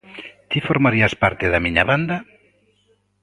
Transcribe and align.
¿Ti 0.49 0.59
formarías 0.67 1.13
parte 1.23 1.45
da 1.53 1.63
miña 1.65 1.87
banda? 1.91 2.17